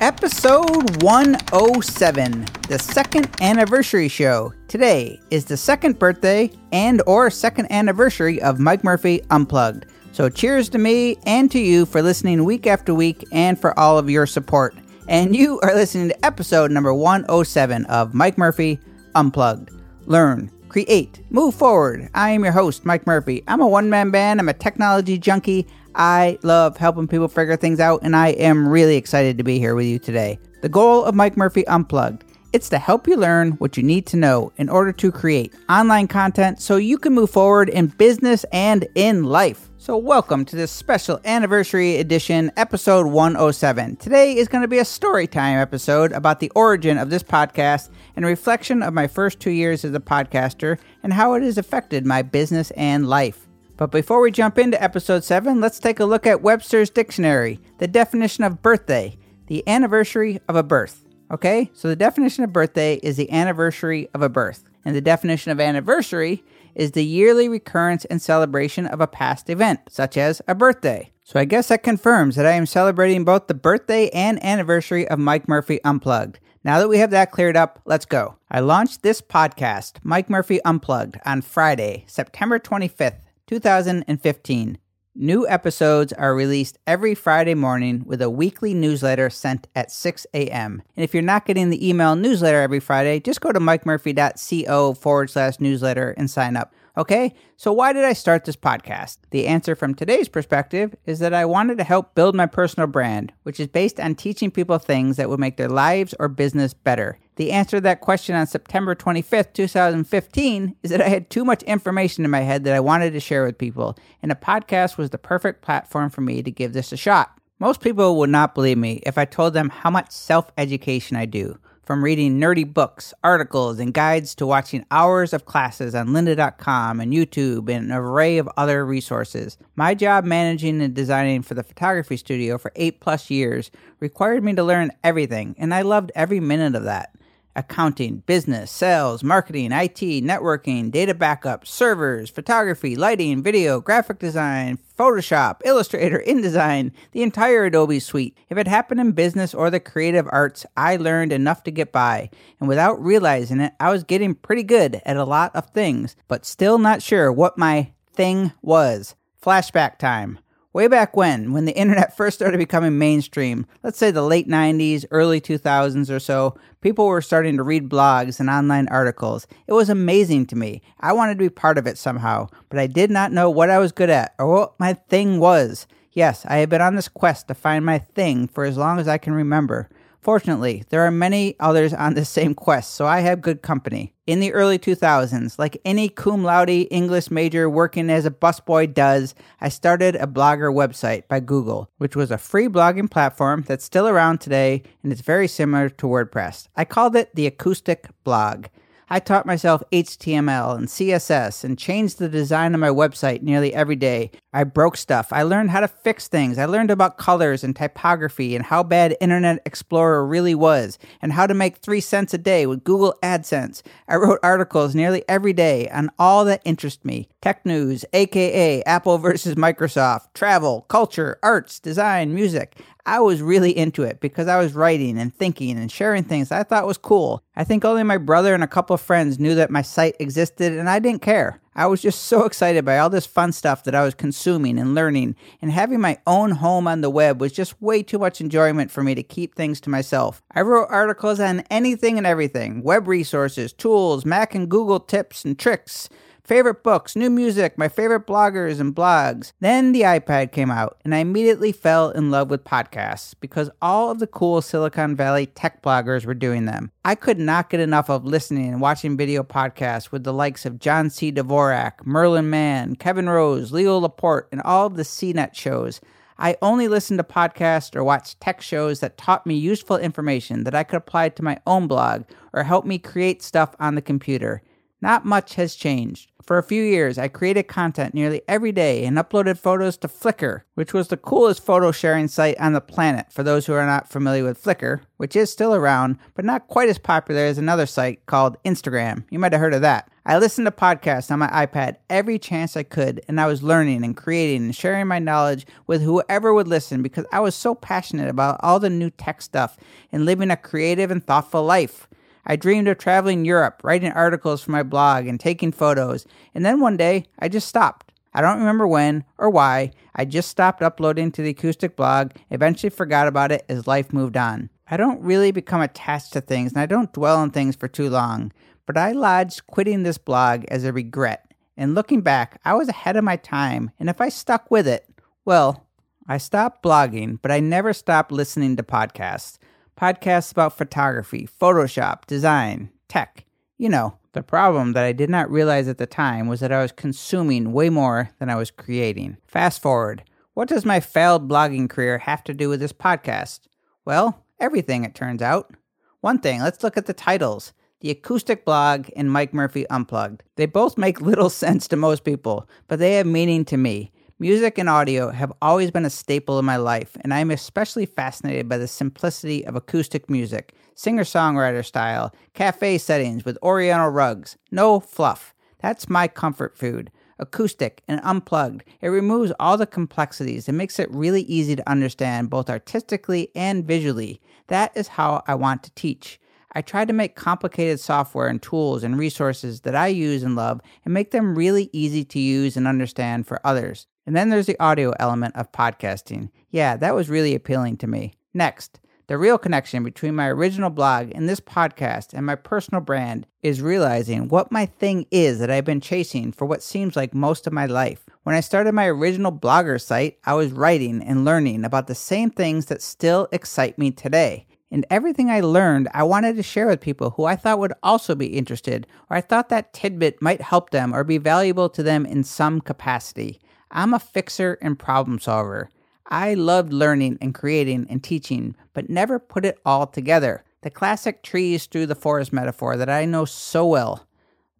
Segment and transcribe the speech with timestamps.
[0.00, 4.52] Episode 107, the second anniversary show.
[4.68, 9.86] Today is the second birthday and or second anniversary of Mike Murphy Unplugged.
[10.12, 13.98] So cheers to me and to you for listening week after week and for all
[13.98, 14.72] of your support.
[15.08, 18.78] And you are listening to episode number 107 of Mike Murphy
[19.16, 19.72] Unplugged.
[20.06, 22.08] Learn, create, move forward.
[22.14, 23.42] I am your host, Mike Murphy.
[23.48, 25.66] I'm a one man band, I'm a technology junkie.
[25.98, 29.74] I love helping people figure things out, and I am really excited to be here
[29.74, 30.38] with you today.
[30.62, 34.16] The goal of Mike Murphy Unplugged it's to help you learn what you need to
[34.16, 38.88] know in order to create online content so you can move forward in business and
[38.94, 39.68] in life.
[39.76, 43.96] So, welcome to this special anniversary edition, episode 107.
[43.96, 47.90] Today is going to be a story time episode about the origin of this podcast
[48.16, 51.58] and a reflection of my first two years as a podcaster and how it has
[51.58, 53.47] affected my business and life.
[53.78, 57.86] But before we jump into episode 7, let's take a look at Webster's Dictionary, the
[57.86, 61.04] definition of birthday, the anniversary of a birth.
[61.30, 65.52] Okay, so the definition of birthday is the anniversary of a birth, and the definition
[65.52, 66.42] of anniversary
[66.74, 71.12] is the yearly recurrence and celebration of a past event, such as a birthday.
[71.22, 75.20] So I guess that confirms that I am celebrating both the birthday and anniversary of
[75.20, 76.40] Mike Murphy Unplugged.
[76.64, 78.38] Now that we have that cleared up, let's go.
[78.50, 84.78] I launched this podcast, Mike Murphy Unplugged, on Friday, September 25th, 2015.
[85.14, 90.82] New episodes are released every Friday morning with a weekly newsletter sent at 6 a.m.
[90.94, 95.30] And if you're not getting the email newsletter every Friday, just go to mikemurphy.co forward
[95.30, 96.74] slash newsletter and sign up.
[96.98, 99.18] Okay, so why did I start this podcast?
[99.30, 103.32] The answer from today's perspective is that I wanted to help build my personal brand,
[103.44, 107.18] which is based on teaching people things that would make their lives or business better.
[107.38, 111.62] The answer to that question on September 25th, 2015 is that I had too much
[111.62, 115.10] information in my head that I wanted to share with people, and a podcast was
[115.10, 117.38] the perfect platform for me to give this a shot.
[117.60, 121.26] Most people would not believe me if I told them how much self education I
[121.26, 127.00] do from reading nerdy books, articles, and guides to watching hours of classes on lynda.com
[127.00, 129.56] and YouTube and an array of other resources.
[129.76, 133.70] My job managing and designing for the photography studio for eight plus years
[134.00, 137.14] required me to learn everything, and I loved every minute of that
[137.58, 145.60] accounting, business, sales, marketing, IT, networking, data backup, servers, photography, lighting, video, graphic design, Photoshop,
[145.64, 148.38] Illustrator, InDesign, the entire Adobe suite.
[148.48, 152.30] If it happened in business or the creative arts, I learned enough to get by.
[152.60, 156.46] And without realizing it, I was getting pretty good at a lot of things, but
[156.46, 159.14] still not sure what my thing was.
[159.42, 160.38] Flashback time.
[160.78, 165.06] Way back when, when the internet first started becoming mainstream, let's say the late 90s,
[165.10, 169.48] early 2000s or so, people were starting to read blogs and online articles.
[169.66, 170.80] It was amazing to me.
[171.00, 173.80] I wanted to be part of it somehow, but I did not know what I
[173.80, 175.88] was good at or what my thing was.
[176.12, 179.08] Yes, I have been on this quest to find my thing for as long as
[179.08, 179.88] I can remember.
[180.28, 184.12] Fortunately, there are many others on this same quest, so I have good company.
[184.26, 189.34] In the early 2000s, like any cum laude English major working as a busboy does,
[189.62, 194.06] I started a blogger website by Google, which was a free blogging platform that's still
[194.06, 196.68] around today and it's very similar to WordPress.
[196.76, 198.66] I called it the Acoustic Blog.
[199.08, 203.96] I taught myself HTML and CSS and changed the design of my website nearly every
[203.96, 204.30] day.
[204.52, 205.28] I broke stuff.
[205.30, 206.56] I learned how to fix things.
[206.56, 211.46] I learned about colors and typography and how bad Internet Explorer really was and how
[211.46, 213.82] to make three cents a day with Google AdSense.
[214.08, 219.18] I wrote articles nearly every day on all that interests me tech news, aka Apple
[219.18, 222.76] versus Microsoft, travel, culture, arts, design, music.
[223.04, 226.62] I was really into it because I was writing and thinking and sharing things I
[226.62, 227.42] thought was cool.
[227.56, 230.72] I think only my brother and a couple of friends knew that my site existed
[230.72, 231.60] and I didn't care.
[231.78, 234.96] I was just so excited by all this fun stuff that I was consuming and
[234.96, 238.90] learning, and having my own home on the web was just way too much enjoyment
[238.90, 240.42] for me to keep things to myself.
[240.50, 245.56] I wrote articles on anything and everything web resources, tools, Mac and Google tips and
[245.56, 246.08] tricks
[246.48, 249.52] favorite books, new music, my favorite bloggers and blogs.
[249.60, 254.10] Then the iPad came out, and I immediately fell in love with podcasts because all
[254.10, 256.90] of the cool Silicon Valley tech bloggers were doing them.
[257.04, 260.78] I could not get enough of listening and watching video podcasts with the likes of
[260.78, 261.30] John C.
[261.30, 266.00] Dvorak, Merlin Mann, Kevin Rose, Leo Laporte, and all of the CNET shows.
[266.38, 270.74] I only listened to podcasts or watched tech shows that taught me useful information that
[270.74, 272.24] I could apply to my own blog
[272.54, 274.62] or help me create stuff on the computer.
[275.00, 276.30] Not much has changed.
[276.48, 280.62] For a few years, I created content nearly every day and uploaded photos to Flickr,
[280.76, 284.08] which was the coolest photo sharing site on the planet for those who are not
[284.08, 288.24] familiar with Flickr, which is still around, but not quite as popular as another site
[288.24, 289.24] called Instagram.
[289.28, 290.10] You might have heard of that.
[290.24, 294.02] I listened to podcasts on my iPad every chance I could, and I was learning
[294.02, 298.30] and creating and sharing my knowledge with whoever would listen because I was so passionate
[298.30, 299.76] about all the new tech stuff
[300.10, 302.08] and living a creative and thoughtful life.
[302.48, 306.80] I dreamed of traveling Europe, writing articles for my blog, and taking photos, and then
[306.80, 308.12] one day I just stopped.
[308.34, 309.92] I don't remember when or why.
[310.14, 314.36] I just stopped uploading to the acoustic blog, eventually forgot about it as life moved
[314.36, 314.70] on.
[314.90, 318.10] I don't really become attached to things and I don't dwell on things for too
[318.10, 318.52] long
[318.88, 321.52] but I lodged quitting this blog as a regret.
[321.76, 325.06] And looking back, I was ahead of my time, and if I stuck with it,
[325.44, 325.86] well,
[326.26, 329.58] I stopped blogging, but I never stopped listening to podcasts.
[329.98, 333.44] Podcasts about photography, Photoshop, design, tech.
[333.78, 336.82] You know, the problem that I did not realize at the time was that I
[336.82, 339.38] was consuming way more than I was creating.
[339.48, 340.22] Fast forward.
[340.54, 343.62] What does my failed blogging career have to do with this podcast?
[344.04, 345.74] Well, everything, it turns out.
[346.20, 347.72] One thing, let's look at the titles.
[348.00, 350.44] The Acoustic Blog and Mike Murphy Unplugged.
[350.54, 354.12] They both make little sense to most people, but they have meaning to me.
[354.40, 358.06] Music and audio have always been a staple in my life, and I am especially
[358.06, 364.56] fascinated by the simplicity of acoustic music, singer songwriter style, cafe settings with oriental rugs.
[364.70, 365.56] No fluff.
[365.80, 367.10] That's my comfort food.
[367.40, 368.84] Acoustic and unplugged.
[369.00, 373.84] It removes all the complexities and makes it really easy to understand both artistically and
[373.84, 374.40] visually.
[374.68, 376.38] That is how I want to teach.
[376.72, 380.80] I try to make complicated software and tools and resources that I use and love
[381.04, 384.06] and make them really easy to use and understand for others.
[384.26, 386.50] And then there's the audio element of podcasting.
[386.70, 388.34] Yeah, that was really appealing to me.
[388.52, 393.46] Next, the real connection between my original blog and this podcast and my personal brand
[393.62, 397.66] is realizing what my thing is that I've been chasing for what seems like most
[397.66, 398.24] of my life.
[398.44, 402.50] When I started my original blogger site, I was writing and learning about the same
[402.50, 404.66] things that still excite me today.
[404.90, 408.34] And everything I learned, I wanted to share with people who I thought would also
[408.34, 412.24] be interested, or I thought that tidbit might help them or be valuable to them
[412.24, 413.60] in some capacity.
[413.90, 415.90] I'm a fixer and problem solver.
[416.26, 420.64] I loved learning and creating and teaching, but never put it all together.
[420.82, 424.26] The classic trees through the forest metaphor that I know so well.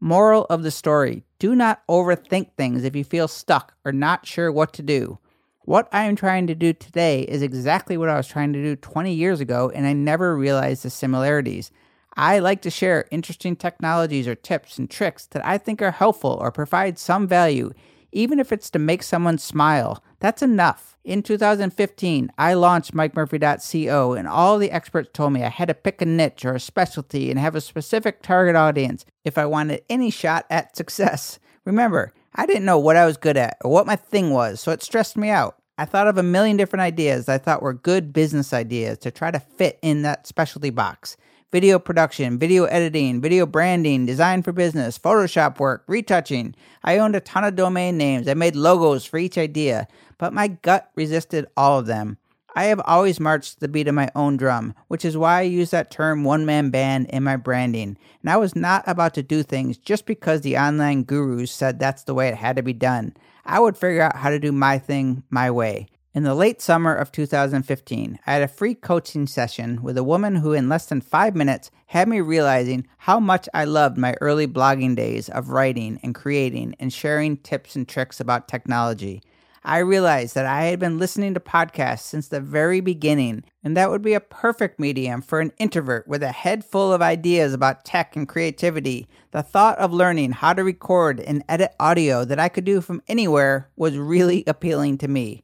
[0.00, 4.52] Moral of the story do not overthink things if you feel stuck or not sure
[4.52, 5.18] what to do.
[5.68, 8.74] What I am trying to do today is exactly what I was trying to do
[8.74, 11.70] 20 years ago, and I never realized the similarities.
[12.16, 16.38] I like to share interesting technologies or tips and tricks that I think are helpful
[16.40, 17.74] or provide some value,
[18.12, 20.02] even if it's to make someone smile.
[20.20, 20.96] That's enough.
[21.04, 26.00] In 2015, I launched MikeMurphy.co, and all the experts told me I had to pick
[26.00, 30.10] a niche or a specialty and have a specific target audience if I wanted any
[30.10, 31.38] shot at success.
[31.66, 34.72] Remember, I didn't know what I was good at or what my thing was, so
[34.72, 35.57] it stressed me out.
[35.80, 39.30] I thought of a million different ideas I thought were good business ideas to try
[39.30, 41.16] to fit in that specialty box
[41.50, 46.54] video production, video editing, video branding, design for business, Photoshop work, retouching.
[46.84, 48.28] I owned a ton of domain names.
[48.28, 49.88] I made logos for each idea,
[50.18, 52.18] but my gut resisted all of them.
[52.54, 55.42] I have always marched to the beat of my own drum, which is why I
[55.42, 57.96] use that term one man band in my branding.
[58.22, 62.04] And I was not about to do things just because the online gurus said that's
[62.04, 63.14] the way it had to be done.
[63.44, 65.88] I would figure out how to do my thing my way.
[66.14, 70.36] In the late summer of 2015, I had a free coaching session with a woman
[70.36, 74.46] who, in less than five minutes, had me realizing how much I loved my early
[74.46, 79.22] blogging days of writing and creating and sharing tips and tricks about technology.
[79.64, 83.90] I realized that I had been listening to podcasts since the very beginning, and that
[83.90, 87.84] would be a perfect medium for an introvert with a head full of ideas about
[87.84, 89.08] tech and creativity.
[89.32, 93.02] The thought of learning how to record and edit audio that I could do from
[93.08, 95.42] anywhere was really appealing to me.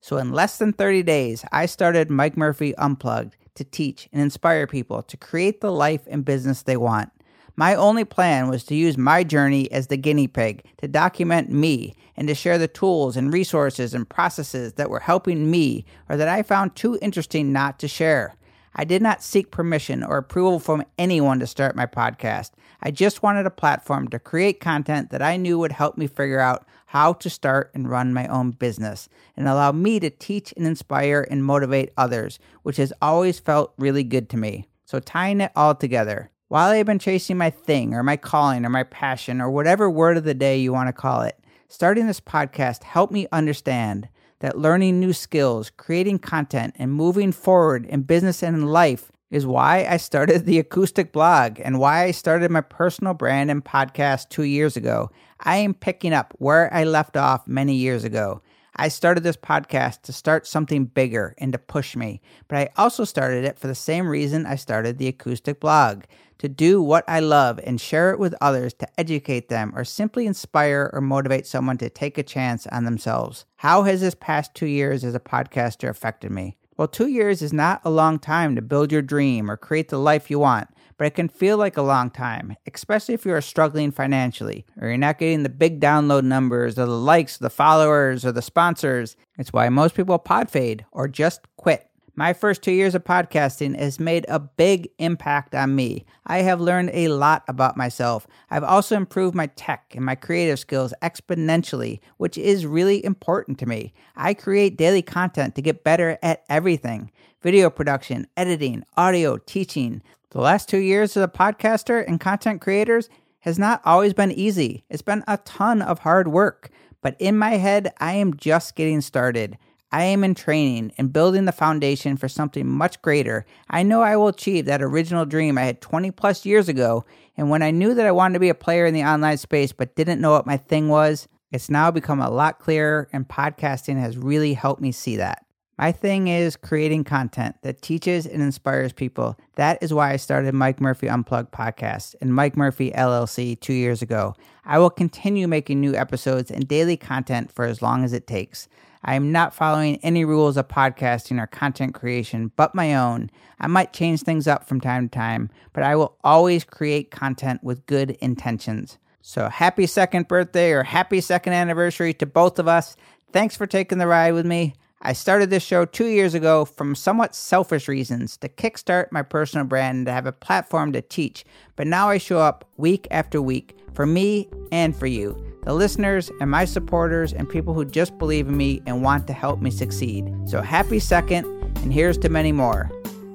[0.00, 4.66] So, in less than 30 days, I started Mike Murphy Unplugged to teach and inspire
[4.66, 7.10] people to create the life and business they want.
[7.56, 11.94] My only plan was to use my journey as the guinea pig to document me
[12.16, 16.28] and to share the tools and resources and processes that were helping me or that
[16.28, 18.34] I found too interesting not to share.
[18.76, 22.50] I did not seek permission or approval from anyone to start my podcast.
[22.82, 26.40] I just wanted a platform to create content that I knew would help me figure
[26.40, 30.66] out how to start and run my own business and allow me to teach and
[30.66, 34.68] inspire and motivate others, which has always felt really good to me.
[34.84, 38.64] So, tying it all together, while I have been chasing my thing or my calling
[38.64, 41.38] or my passion or whatever word of the day you want to call it,
[41.74, 47.84] starting this podcast helped me understand that learning new skills, creating content, and moving forward
[47.86, 52.12] in business and in life is why I started the acoustic blog and why I
[52.12, 55.10] started my personal brand and podcast two years ago.
[55.40, 58.40] I am picking up where I left off many years ago.
[58.76, 63.04] I started this podcast to start something bigger and to push me, but I also
[63.04, 66.04] started it for the same reason I started the acoustic blog
[66.38, 70.26] to do what I love and share it with others to educate them or simply
[70.26, 73.44] inspire or motivate someone to take a chance on themselves.
[73.56, 76.56] How has this past two years as a podcaster affected me?
[76.76, 79.98] Well, two years is not a long time to build your dream or create the
[79.98, 83.40] life you want, but it can feel like a long time, especially if you are
[83.40, 88.24] struggling financially or you're not getting the big download numbers or the likes, the followers,
[88.24, 89.16] or the sponsors.
[89.38, 91.88] It's why most people pod fade or just quit.
[92.16, 96.04] My first two years of podcasting has made a big impact on me.
[96.24, 98.28] I have learned a lot about myself.
[98.50, 103.66] I've also improved my tech and my creative skills exponentially, which is really important to
[103.66, 103.92] me.
[104.14, 107.10] I create daily content to get better at everything
[107.42, 110.00] video production, editing, audio, teaching.
[110.34, 113.08] The last two years as a podcaster and content creators
[113.42, 114.82] has not always been easy.
[114.90, 116.70] It's been a ton of hard work,
[117.02, 119.56] but in my head, I am just getting started.
[119.92, 123.46] I am in training and building the foundation for something much greater.
[123.70, 127.04] I know I will achieve that original dream I had 20 plus years ago.
[127.36, 129.70] And when I knew that I wanted to be a player in the online space
[129.70, 134.00] but didn't know what my thing was, it's now become a lot clearer, and podcasting
[134.00, 135.43] has really helped me see that.
[135.76, 139.36] My thing is creating content that teaches and inspires people.
[139.56, 144.00] That is why I started Mike Murphy Unplugged podcast and Mike Murphy LLC two years
[144.00, 144.36] ago.
[144.64, 148.68] I will continue making new episodes and daily content for as long as it takes.
[149.04, 153.30] I am not following any rules of podcasting or content creation but my own.
[153.58, 157.64] I might change things up from time to time, but I will always create content
[157.64, 158.96] with good intentions.
[159.22, 162.96] So happy second birthday or happy second anniversary to both of us.
[163.32, 164.74] Thanks for taking the ride with me.
[165.06, 169.66] I started this show two years ago from somewhat selfish reasons to kickstart my personal
[169.66, 171.44] brand and to have a platform to teach,
[171.76, 176.30] but now I show up week after week for me and for you the listeners
[176.40, 179.70] and my supporters and people who just believe in me and want to help me
[179.70, 180.30] succeed.
[180.46, 181.46] So happy second,
[181.82, 182.90] and here's to many more.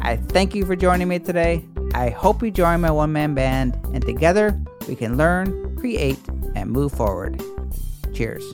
[0.00, 1.64] I thank you for joining me today.
[1.94, 6.18] I hope you join my one man band, and together we can learn, create,
[6.54, 7.42] and move forward.
[8.14, 8.44] Cheers.